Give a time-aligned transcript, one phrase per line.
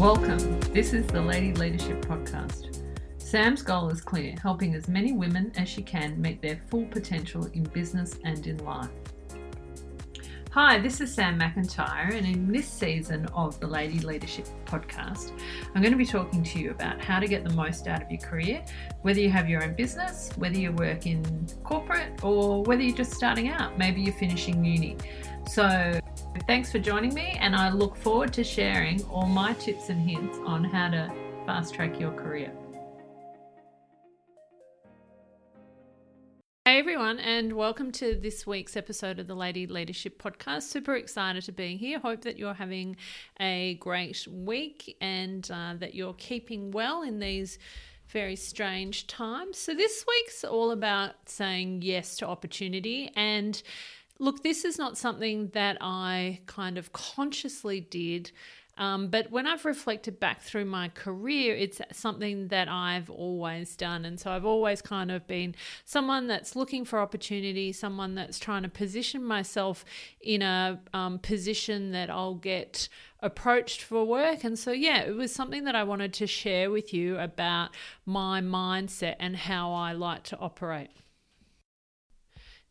[0.00, 0.58] Welcome.
[0.72, 2.82] This is the Lady Leadership Podcast.
[3.18, 7.44] Sam's goal is clear helping as many women as she can meet their full potential
[7.52, 8.88] in business and in life.
[10.52, 15.38] Hi, this is Sam McIntyre, and in this season of the Lady Leadership Podcast,
[15.74, 18.10] I'm going to be talking to you about how to get the most out of
[18.10, 18.64] your career,
[19.02, 23.12] whether you have your own business, whether you work in corporate, or whether you're just
[23.12, 23.76] starting out.
[23.76, 24.96] Maybe you're finishing uni.
[25.46, 26.00] So,
[26.46, 30.38] thanks for joining me, and I look forward to sharing all my tips and hints
[30.44, 31.12] on how to
[31.46, 32.52] fast track your career.
[36.64, 40.62] Hey everyone, and welcome to this week's episode of the Lady Leadership Podcast.
[40.62, 41.98] Super excited to be here.
[41.98, 42.96] Hope that you're having
[43.40, 47.58] a great week and uh, that you're keeping well in these
[48.08, 49.58] very strange times.
[49.58, 53.10] So, this week's all about saying yes to opportunity.
[53.16, 53.60] And
[54.20, 58.30] look, this is not something that I kind of consciously did
[58.80, 64.06] um, but when I've reflected back through my career, it's something that I've always done.
[64.06, 68.62] And so I've always kind of been someone that's looking for opportunity, someone that's trying
[68.62, 69.84] to position myself
[70.22, 72.88] in a um, position that I'll get
[73.20, 74.44] approached for work.
[74.44, 77.70] And so, yeah, it was something that I wanted to share with you about
[78.06, 80.99] my mindset and how I like to operate.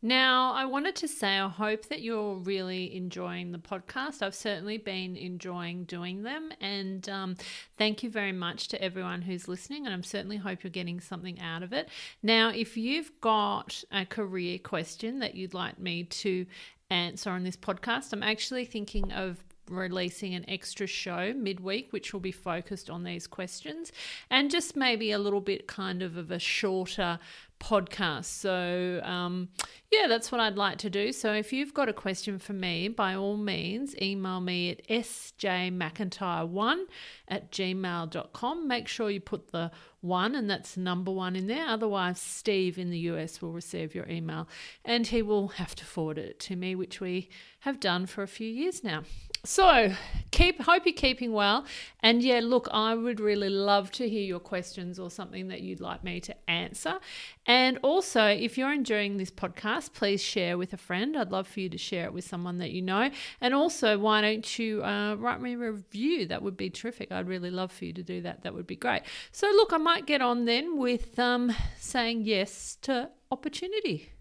[0.01, 4.21] Now, I wanted to say, I hope that you're really enjoying the podcast.
[4.21, 6.51] I've certainly been enjoying doing them.
[6.61, 7.35] And um,
[7.77, 9.85] thank you very much to everyone who's listening.
[9.85, 11.89] And I'm certainly hope you're getting something out of it.
[12.23, 16.45] Now, if you've got a career question that you'd like me to
[16.89, 22.19] answer on this podcast, I'm actually thinking of releasing an extra show midweek, which will
[22.19, 23.91] be focused on these questions
[24.29, 27.19] and just maybe a little bit kind of of a shorter
[27.59, 28.25] podcast.
[28.25, 29.49] So, um,
[29.91, 31.11] yeah, that's what I'd like to do.
[31.11, 36.83] So, if you've got a question for me, by all means, email me at sjmcintyre1
[37.27, 38.67] at gmail.com.
[38.67, 41.67] Make sure you put the one, and that's number one in there.
[41.67, 44.47] Otherwise, Steve in the US will receive your email
[44.85, 47.29] and he will have to forward it to me, which we
[47.61, 49.03] have done for a few years now.
[49.45, 49.93] So,
[50.31, 51.65] keep hope you're keeping well.
[52.01, 55.79] And yeah, look, I would really love to hear your questions or something that you'd
[55.79, 56.99] like me to answer.
[57.45, 61.15] And also, if you're enjoying this podcast, please share with a friend.
[61.15, 63.09] I'd love for you to share it with someone that you know.
[63.39, 66.27] And also, why don't you uh, write me a review?
[66.27, 67.11] That would be terrific.
[67.11, 68.43] I'd really love for you to do that.
[68.43, 69.03] That would be great.
[69.31, 74.11] So, look, I might get on then with um, saying yes to opportunity.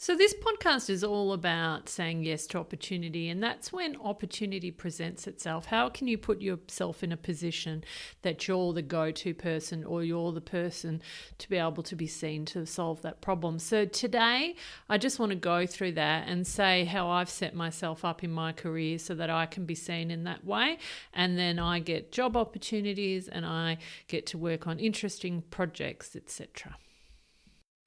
[0.00, 5.26] So, this podcast is all about saying yes to opportunity, and that's when opportunity presents
[5.26, 5.66] itself.
[5.66, 7.82] How can you put yourself in a position
[8.22, 11.02] that you're the go to person or you're the person
[11.38, 13.58] to be able to be seen to solve that problem?
[13.58, 14.54] So, today
[14.88, 18.30] I just want to go through that and say how I've set myself up in
[18.30, 20.78] my career so that I can be seen in that way,
[21.12, 26.76] and then I get job opportunities and I get to work on interesting projects, etc.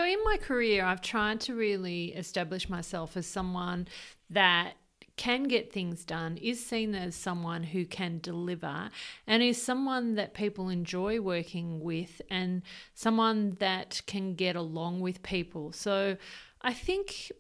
[0.01, 3.87] So, in my career, I've tried to really establish myself as someone
[4.31, 4.73] that
[5.15, 8.89] can get things done, is seen as someone who can deliver,
[9.27, 12.63] and is someone that people enjoy working with, and
[12.95, 15.71] someone that can get along with people.
[15.71, 16.17] So,
[16.63, 17.31] I think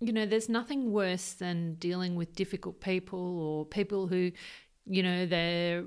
[0.00, 4.32] you know, there's nothing worse than dealing with difficult people or people who,
[4.86, 5.84] you know, they're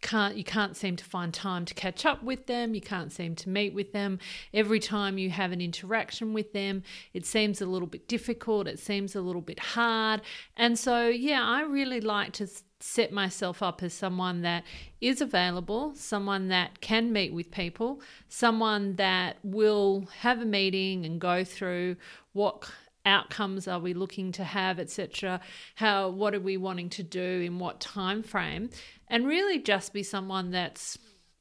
[0.00, 3.34] can't you can't seem to find time to catch up with them you can't seem
[3.36, 4.18] to meet with them.
[4.52, 6.82] Every time you have an interaction with them
[7.14, 10.22] it seems a little bit difficult it seems a little bit hard.
[10.56, 12.48] And so yeah i really like to
[12.78, 14.62] set myself up as someone that
[15.00, 21.20] is available someone that can meet with people someone that will have a meeting and
[21.20, 21.96] go through
[22.32, 22.70] what
[23.06, 25.40] outcomes are we looking to have etc
[25.76, 28.68] how what are we wanting to do in what time frame
[29.08, 30.98] and really just be someone that's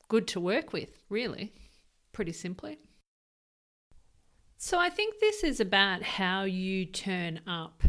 [0.07, 1.51] good to work with really
[2.13, 2.77] pretty simply.
[4.57, 7.83] So i think this is about how you turn up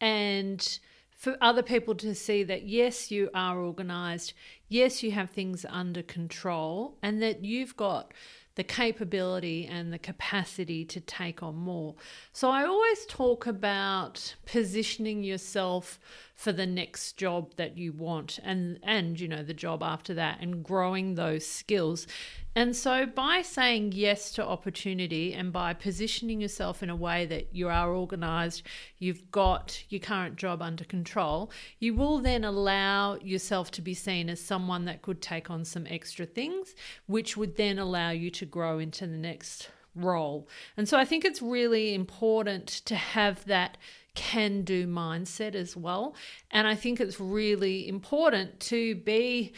[0.00, 0.78] and
[1.10, 4.32] for other people to see that yes you are organized
[4.68, 8.12] yes you have things under control and that you've got
[8.58, 11.94] the capability and the capacity to take on more.
[12.32, 16.00] So I always talk about positioning yourself
[16.38, 20.38] for the next job that you want and and you know the job after that
[20.40, 22.06] and growing those skills.
[22.54, 27.52] And so by saying yes to opportunity and by positioning yourself in a way that
[27.52, 28.62] you are organized
[28.98, 31.50] you've got your current job under control
[31.80, 35.86] you will then allow yourself to be seen as someone that could take on some
[35.88, 36.74] extra things
[37.06, 40.48] which would then allow you to grow into the next role.
[40.76, 43.76] And so I think it's really important to have that
[44.14, 46.14] can do mindset as well.
[46.50, 49.52] And I think it's really important to be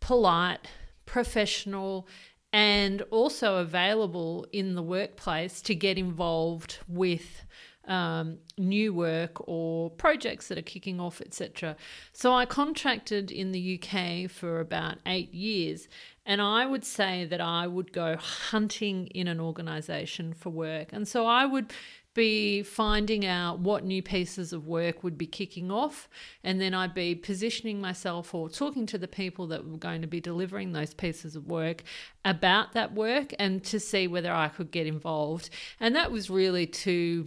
[0.00, 0.68] polite,
[1.04, 2.06] professional,
[2.52, 7.44] and also available in the workplace to get involved with
[7.88, 11.76] um, new work or projects that are kicking off, etc.
[12.12, 15.88] So I contracted in the UK for about eight years,
[16.26, 20.88] and I would say that I would go hunting in an organization for work.
[20.92, 21.72] And so I would
[22.14, 26.08] be finding out what new pieces of work would be kicking off.
[26.44, 30.06] And then I'd be positioning myself or talking to the people that were going to
[30.06, 31.82] be delivering those pieces of work
[32.24, 35.50] about that work and to see whether I could get involved.
[35.80, 37.26] And that was really to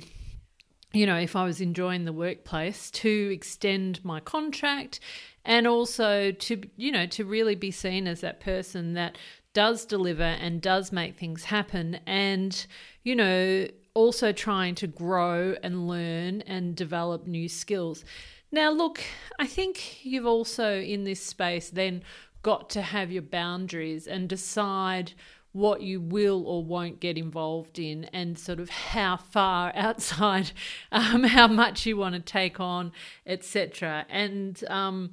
[0.93, 4.99] you know, if I was enjoying the workplace, to extend my contract
[5.43, 9.17] and also to, you know, to really be seen as that person that
[9.53, 11.99] does deliver and does make things happen.
[12.05, 12.65] And,
[13.03, 18.05] you know, also trying to grow and learn and develop new skills.
[18.51, 19.01] Now, look,
[19.39, 22.03] I think you've also in this space then
[22.43, 25.13] got to have your boundaries and decide
[25.51, 30.51] what you will or won't get involved in and sort of how far outside
[30.91, 32.91] um, how much you want to take on
[33.25, 35.11] etc and um,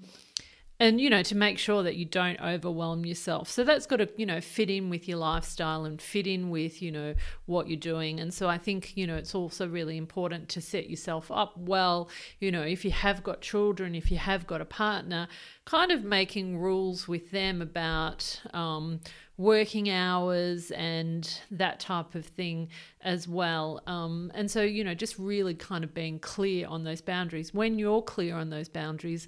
[0.81, 4.09] and you know to make sure that you don't overwhelm yourself so that's got to
[4.17, 7.15] you know fit in with your lifestyle and fit in with you know
[7.47, 10.91] what you're doing and so i think you know it's also really important to set
[10.91, 12.09] yourself up well
[12.41, 15.29] you know if you have got children if you have got a partner
[15.65, 19.01] kind of making rules with them about um,
[19.37, 22.69] working hours and that type of thing
[23.01, 23.83] as well.
[23.87, 27.53] Um, and so, you know, just really kind of being clear on those boundaries.
[27.53, 29.27] When you're clear on those boundaries,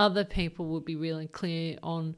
[0.00, 2.16] other people will be really clear on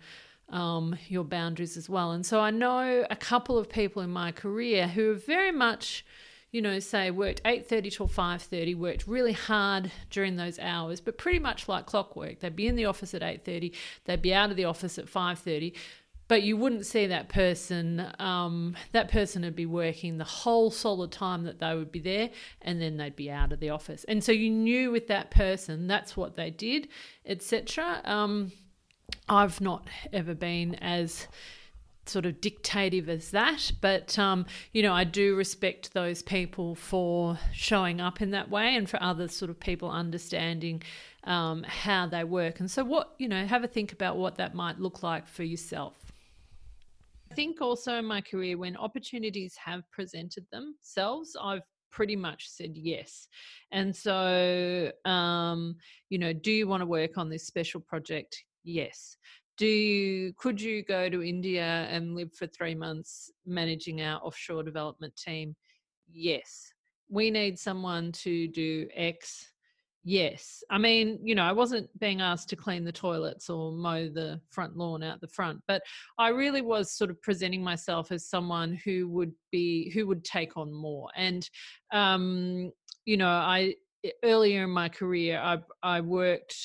[0.50, 2.12] um, your boundaries as well.
[2.12, 6.06] And so I know a couple of people in my career who are very much,
[6.52, 11.40] you know, say worked 8.30 till 5.30, worked really hard during those hours, but pretty
[11.40, 12.38] much like clockwork.
[12.38, 13.75] They'd be in the office at 8.30,
[14.05, 15.75] they'd be out of the office at 5.30,
[16.32, 21.12] but you wouldn't see that person um, that person would be working the whole solid
[21.12, 22.31] time that they would be there
[22.62, 24.02] and then they'd be out of the office.
[24.05, 26.88] And so you knew with that person that's what they did
[27.26, 28.50] etc um,
[29.29, 31.29] i've not ever been as
[32.06, 37.38] sort of dictative as that but um, you know i do respect those people for
[37.52, 40.82] showing up in that way and for other sort of people understanding
[41.25, 42.58] um, how they work.
[42.58, 45.44] And so what you know have a think about what that might look like for
[45.44, 46.02] yourself
[47.32, 52.73] I think also in my career, when opportunities have presented themselves, I've pretty much said
[52.75, 53.26] yes.
[53.70, 55.76] And so, um,
[56.11, 58.37] you know, do you want to work on this special project?
[58.64, 59.17] Yes.
[59.56, 64.62] Do you, could you go to India and live for three months managing our offshore
[64.62, 65.56] development team?
[66.12, 66.70] Yes.
[67.08, 69.52] We need someone to do X
[70.05, 70.65] Yes.
[70.69, 74.41] I mean, you know, I wasn't being asked to clean the toilets or mow the
[74.51, 75.81] front lawn out the front, but
[76.19, 80.57] I really was sort of presenting myself as someone who would be, who would take
[80.57, 81.09] on more.
[81.17, 81.49] And,
[81.93, 82.73] um,
[83.05, 83.75] you know, I,
[84.25, 86.57] earlier in my career, I, I worked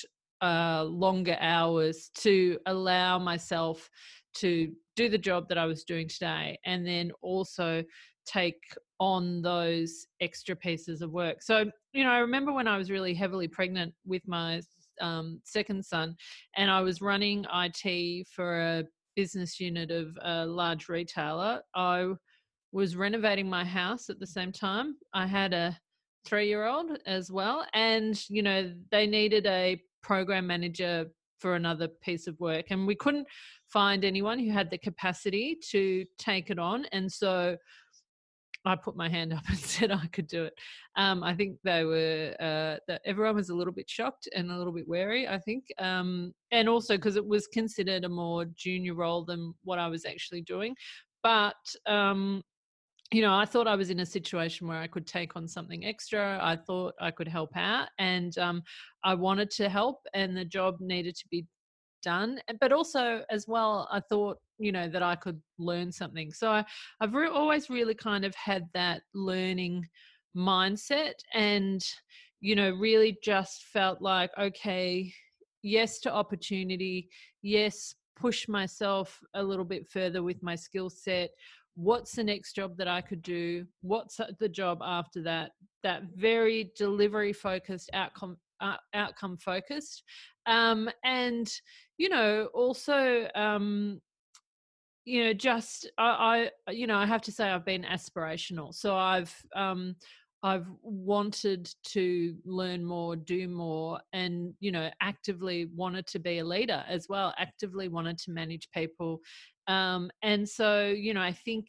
[0.42, 3.88] uh, longer hours to allow myself
[4.38, 7.84] to do the job that I was doing today and then also
[8.27, 8.62] take
[9.00, 11.41] on those extra pieces of work.
[11.41, 14.62] So, you know, I remember when I was really heavily pregnant with my
[15.01, 16.15] um, second son,
[16.56, 18.84] and I was running IT for a
[19.15, 21.62] business unit of a large retailer.
[21.75, 22.12] I
[22.72, 24.96] was renovating my house at the same time.
[25.13, 25.77] I had a
[26.25, 31.07] three year old as well, and, you know, they needed a program manager
[31.39, 33.27] for another piece of work, and we couldn't
[33.67, 36.86] find anyone who had the capacity to take it on.
[36.91, 37.57] And so
[38.67, 40.53] I put my hand up and said I could do it.
[40.95, 44.57] Um, I think they were uh, that everyone was a little bit shocked and a
[44.57, 45.27] little bit wary.
[45.27, 49.79] I think, um, and also because it was considered a more junior role than what
[49.79, 50.75] I was actually doing.
[51.24, 51.55] But
[51.86, 52.43] um,
[53.12, 55.86] you know, I thought I was in a situation where I could take on something
[55.86, 56.39] extra.
[56.41, 58.63] I thought I could help out, and um,
[59.03, 61.45] I wanted to help, and the job needed to be
[62.03, 62.39] done.
[62.59, 66.31] But also, as well, I thought you know that i could learn something.
[66.31, 66.65] So I,
[67.01, 69.87] have re- always really kind of had that learning
[70.35, 71.83] mindset and
[72.39, 75.11] you know really just felt like okay
[75.63, 77.09] yes to opportunity
[77.41, 81.31] yes push myself a little bit further with my skill set
[81.75, 86.71] what's the next job that i could do what's the job after that that very
[86.77, 90.03] delivery focused outcome uh, outcome focused.
[90.45, 91.51] Um, and
[91.97, 94.01] you know also um,
[95.07, 98.73] you know, just I, I, you know, I have to say I've been aspirational.
[98.75, 99.95] So I've um,
[100.43, 106.45] I've wanted to learn more, do more, and you know, actively wanted to be a
[106.45, 107.33] leader as well.
[107.37, 109.21] Actively wanted to manage people,
[109.67, 111.67] um, and so you know, I think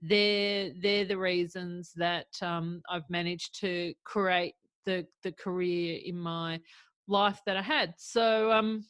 [0.00, 4.54] they're they're the reasons that um, I've managed to create
[4.86, 6.60] the the career in my
[7.08, 7.94] life that I had.
[7.98, 8.84] So um,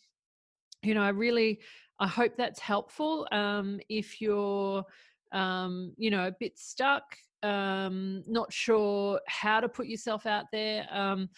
[0.83, 1.61] you know, I really
[2.01, 3.27] I hope that's helpful.
[3.33, 4.85] Um, if you're
[5.33, 10.87] um, you know, a bit stuck, um, not sure how to put yourself out there,
[10.91, 11.29] um,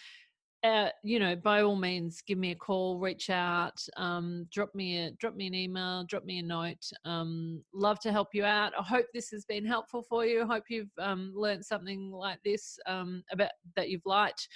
[0.63, 4.99] uh, you know, by all means, give me a call, reach out, um, drop me
[4.99, 6.87] a drop me an email, drop me a note.
[7.03, 8.71] Um, love to help you out.
[8.77, 10.43] I hope this has been helpful for you.
[10.43, 14.47] I hope you've learned something like this about that you've liked.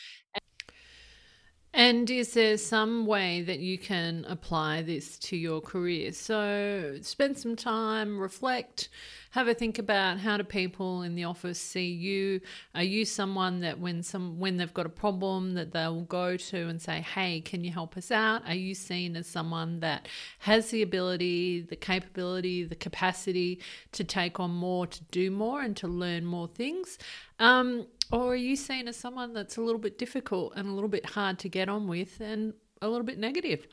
[1.77, 6.13] And is there some way that you can apply this to your career?
[6.13, 8.88] So spend some time, reflect,
[9.36, 12.39] have a think about how do people in the office see you?
[12.74, 16.70] Are you someone that when some when they've got a problem that they'll go to
[16.70, 20.08] and say, "Hey, can you help us out?" Are you seen as someone that
[20.39, 23.60] has the ability, the capability, the capacity
[23.92, 26.98] to take on more, to do more, and to learn more things?
[27.38, 30.88] Um, or are you seen as someone that's a little bit difficult and a little
[30.88, 33.68] bit hard to get on with and a little bit negative?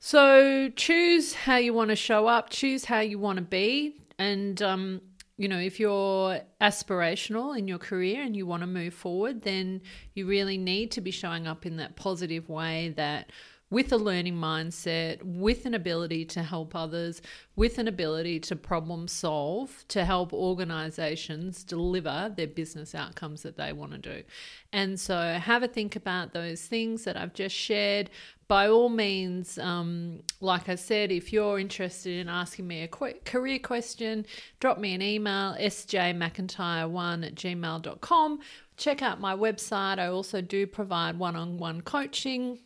[0.00, 4.00] So choose how you want to show up, choose how you want to be.
[4.18, 5.00] And, um,
[5.36, 9.82] you know, if you're aspirational in your career and you want to move forward, then
[10.14, 13.30] you really need to be showing up in that positive way that
[13.68, 17.20] with a learning mindset, with an ability to help others,
[17.56, 23.72] with an ability to problem solve, to help organizations deliver their business outcomes that they
[23.72, 24.22] want to do.
[24.72, 28.10] And so, have a think about those things that I've just shared.
[28.46, 33.58] By all means, um, like I said, if you're interested in asking me a career
[33.58, 34.24] question,
[34.60, 38.38] drop me an email, sjmcintyre1 at gmail.com.
[38.76, 39.98] Check out my website.
[39.98, 42.60] I also do provide one on one coaching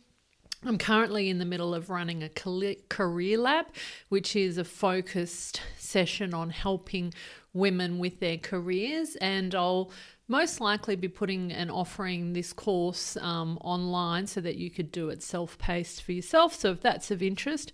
[0.63, 3.65] I'm currently in the middle of running a career lab,
[4.09, 7.13] which is a focused session on helping
[7.53, 9.15] women with their careers.
[9.15, 9.91] And I'll
[10.27, 15.09] most likely be putting and offering this course um, online so that you could do
[15.09, 16.53] it self paced for yourself.
[16.53, 17.73] So if that's of interest,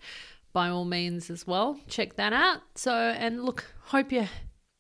[0.54, 2.62] by all means as well, check that out.
[2.76, 4.30] So, and look, hope you're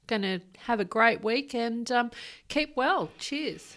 [0.07, 2.11] going to have a great week and um,
[2.47, 3.09] keep well.
[3.19, 3.75] Cheers.